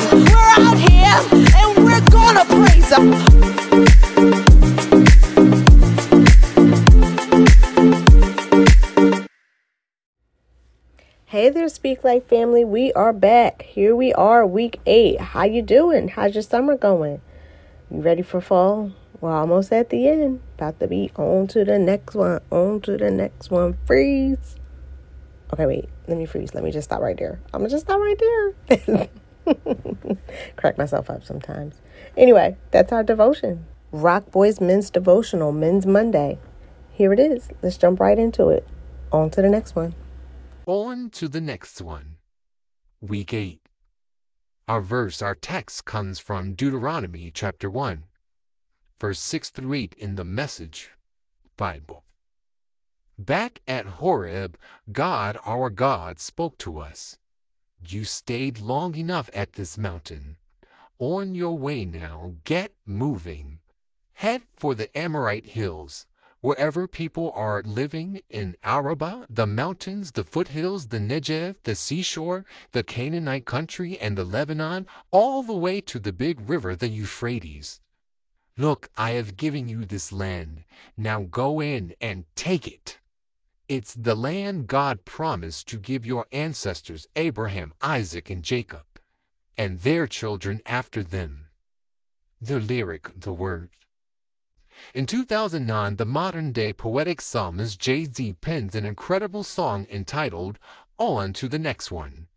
[0.00, 0.24] Him.
[0.24, 1.16] We're out here
[1.56, 3.12] and we're gonna praise Him.
[11.26, 12.64] Hey there, Speak Life family.
[12.64, 13.62] We are back.
[13.62, 15.20] Here we are, week eight.
[15.20, 16.08] How you doing?
[16.08, 17.20] How's your summer going?
[17.90, 18.92] You ready for fall?
[19.20, 20.40] We're almost at the end.
[20.56, 22.40] About to be on to the next one.
[22.50, 23.78] On to the next one.
[23.86, 24.56] Freeze.
[25.52, 25.88] Okay, wait.
[26.06, 26.54] Let me freeze.
[26.54, 27.40] Let me just stop right there.
[27.54, 28.18] I'm gonna just stop right
[28.68, 29.08] there.
[30.56, 31.80] Crack myself up sometimes.
[32.16, 33.66] Anyway, that's our devotion.
[33.92, 36.38] Rock Boyz Men's Devotional, Men's Monday.
[36.92, 37.48] Here it is.
[37.62, 38.66] Let's jump right into it.
[39.12, 39.94] On to the next one.
[40.66, 42.16] On to the next one.
[43.00, 43.60] Week 8.
[44.68, 48.02] Our verse, our text comes from Deuteronomy chapter 1,
[49.00, 50.90] verse 6 through 8 in the Message
[51.56, 52.02] Bible.
[53.16, 54.58] Back at Horeb,
[54.90, 57.16] God, our God, spoke to us.
[57.86, 60.38] You stayed long enough at this mountain.
[60.98, 63.60] On your way now, get moving.
[64.14, 66.06] Head for the Amorite hills
[66.40, 72.82] wherever people are living in Arabah, the mountains, the foothills, the Negev, the seashore, the
[72.82, 77.80] Canaanite country, and the Lebanon, all the way to the big river, the Euphrates.
[78.56, 80.64] Look, I have given you this land.
[80.96, 83.00] Now go in and take it.
[83.68, 88.86] It's the land God promised to give your ancestors, Abraham, Isaac, and Jacob,
[89.58, 91.48] and their children after them.
[92.40, 93.70] The lyric, the word.
[94.94, 100.60] In 2009, the modern day poetic psalmist Jay Z penned an incredible song entitled
[100.96, 102.28] On to the Next One.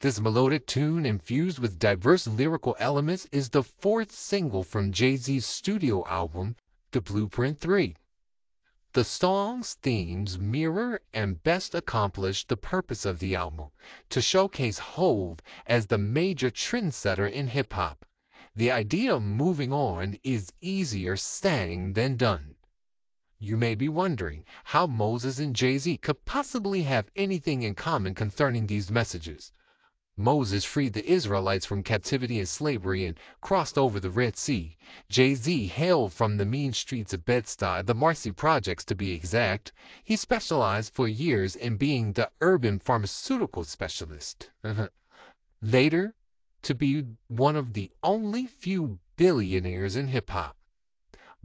[0.00, 5.44] This melodic tune, infused with diverse lyrical elements, is the fourth single from Jay Z's
[5.44, 6.56] studio album,
[6.92, 7.96] The Blueprint 3.
[8.94, 13.70] The song's themes mirror and best accomplish the purpose of the album
[14.08, 18.06] to showcase Hov as the major trendsetter in hip hop.
[18.54, 22.54] The idea of moving on is easier said than done.
[23.40, 28.14] You may be wondering how Moses and Jay Z could possibly have anything in common
[28.14, 29.50] concerning these messages.
[30.16, 34.76] Moses freed the Israelites from captivity and slavery and crossed over the Red Sea.
[35.08, 39.72] Jay Z hailed from the mean streets of Bed-Stuy, the Marcy Projects to be exact.
[40.04, 44.50] He specialized for years in being the urban pharmaceutical specialist.
[45.60, 46.14] Later,
[46.62, 50.56] to be one of the only few billionaires in hip hop.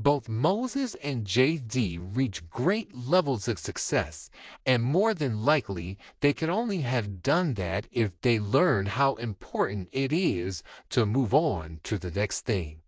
[0.02, 4.30] Both Moses and Jay Z Reached great levels of success,
[4.66, 9.90] and more than likely they could only have done that if they learned how important
[9.92, 12.82] it is to move on to the next thing.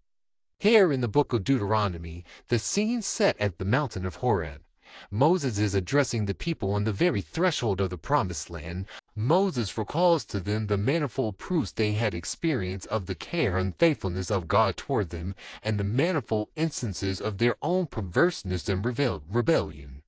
[0.58, 4.62] Here in the book of Deuteronomy, the scene set at the mountain of Horeb.
[5.10, 8.88] Moses is addressing the people on the very threshold of the promised land.
[9.16, 14.30] Moses recalls to them the manifold proofs they had experienced of the care and faithfulness
[14.30, 20.04] of God toward them, and the manifold instances of their own perverseness and rebel- rebellion.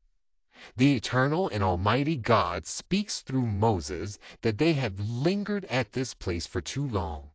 [0.76, 6.46] The eternal and almighty God speaks through Moses that they have lingered at this place
[6.46, 7.30] for too long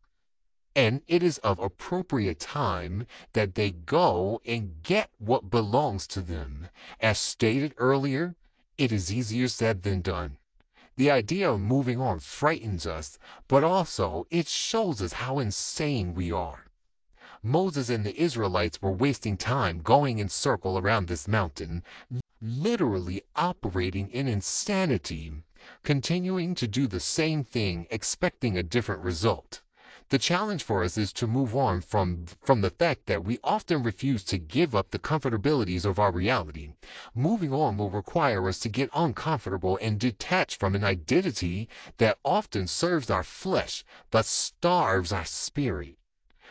[0.75, 6.67] and it is of appropriate time that they go and get what belongs to them.
[6.99, 8.35] As stated earlier,
[8.77, 10.37] it is easier said than done.
[10.95, 16.31] The idea of moving on frightens us, but also it shows us how insane we
[16.31, 16.65] are.
[17.41, 21.83] Moses and the Israelites were wasting time going in circle around this mountain,
[22.41, 25.31] literally operating in insanity,
[25.83, 29.61] continuing to do the same thing, expecting a different result.
[30.11, 33.83] The challenge for us is to move on from, from the fact that we often
[33.83, 36.73] refuse to give up the comfortabilities of our reality.
[37.13, 42.65] Moving on will require us to get uncomfortable and detach from an identity that often
[42.65, 45.99] serves our flesh but starves our spirit.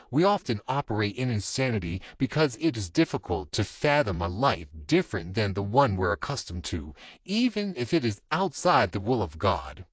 [0.08, 5.54] We often operate in insanity because it is difficult to fathom a life different than
[5.54, 6.94] the one we're accustomed to,
[7.24, 9.84] even if it is outside the will of God.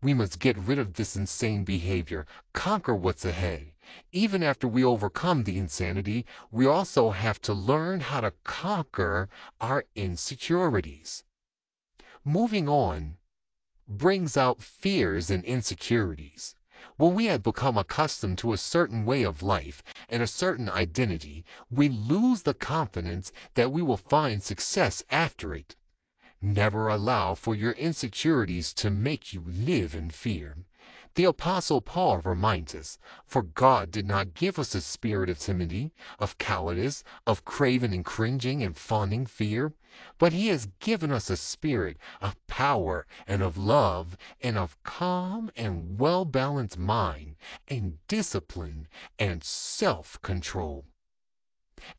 [0.00, 3.72] We must get rid of this insane behavior, conquer what's ahead.
[4.12, 9.28] Even after we overcome the insanity, we also have to learn how to conquer
[9.60, 11.24] our insecurities.
[12.24, 13.16] Moving on
[13.88, 16.54] brings out fears and insecurities.
[16.96, 21.44] When we have become accustomed to a certain way of life and a certain identity,
[21.70, 25.74] we lose the confidence that we will find success after it.
[26.40, 30.58] Never allow for your insecurities to make you live in fear.
[31.16, 32.96] The Apostle Paul reminds us,
[33.26, 38.04] For God did not give us a spirit of timidity, of cowardice, of craven and
[38.04, 39.72] cringing and fawning fear,
[40.16, 45.50] but He has given us a spirit of power and of love and of calm
[45.56, 47.34] and well balanced mind
[47.66, 48.86] and discipline
[49.18, 50.86] and self control.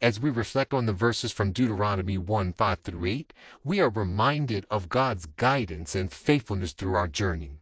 [0.01, 3.31] As we reflect on the verses from Deuteronomy 1 5 through 8,
[3.63, 7.61] we are reminded of God's guidance and faithfulness through our journey.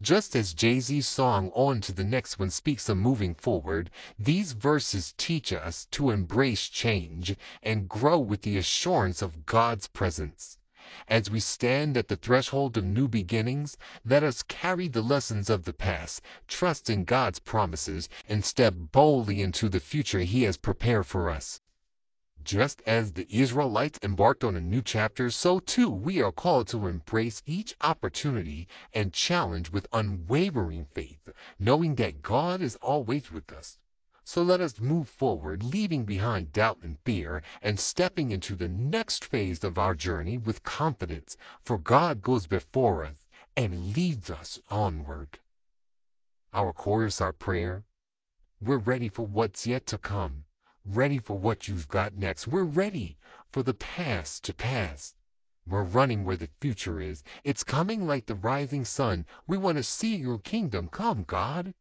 [0.00, 4.52] Just as Jay Z's song On to the Next One speaks of moving forward, these
[4.52, 10.56] verses teach us to embrace change and grow with the assurance of God's presence.
[11.06, 15.62] As we stand at the threshold of new beginnings, let us carry the lessons of
[15.62, 21.06] the past, trust in God's promises, and step boldly into the future He has prepared
[21.06, 21.60] for us.
[22.42, 26.88] Just as the Israelites embarked on a new chapter, so too we are called to
[26.88, 33.78] embrace each opportunity and challenge with unwavering faith, knowing that God is always with us.
[34.32, 39.24] So let us move forward, leaving behind doubt and fear, and stepping into the next
[39.24, 45.40] phase of our journey with confidence, for God goes before us and leads us onward.
[46.52, 47.82] Our chorus, our prayer,
[48.60, 50.44] we're ready for what's yet to come
[50.84, 52.46] ready for what you've got next.
[52.46, 53.18] We're ready
[53.50, 55.12] for the past to pass.
[55.66, 57.24] We're running where the future is.
[57.42, 59.26] It's coming like the rising sun.
[59.48, 61.74] We want to see your kingdom come, God.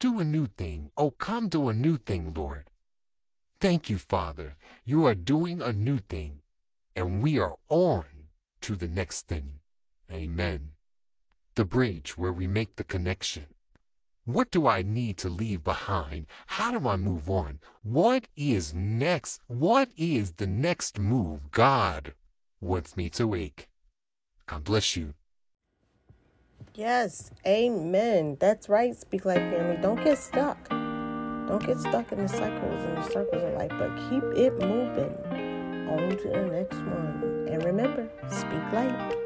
[0.00, 0.90] Do a new thing.
[0.96, 2.70] Oh, come do a new thing, Lord.
[3.60, 4.56] Thank you, Father.
[4.86, 6.40] You are doing a new thing,
[6.96, 8.06] and we are on
[8.62, 9.60] to the next thing.
[10.10, 10.72] Amen.
[11.54, 13.48] The bridge where we make the connection.
[14.24, 16.26] What do I need to leave behind?
[16.46, 17.60] How do I move on?
[17.82, 19.42] What is next?
[19.48, 22.14] What is the next move God
[22.58, 23.68] wants me to make?
[24.46, 25.12] God bless you.
[26.74, 28.36] Yes, amen.
[28.40, 29.76] That's right, Speak Life family.
[29.82, 30.68] Don't get stuck.
[30.68, 35.12] Don't get stuck in the cycles and the circles of life, but keep it moving
[35.90, 37.46] on to the next one.
[37.50, 39.19] And remember, speak light.